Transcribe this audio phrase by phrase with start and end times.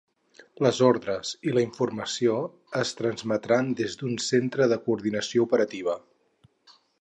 [0.65, 2.37] Les ordres i la informació
[2.79, 5.97] es transmetran des d'un Centre de Coordinació Operativa.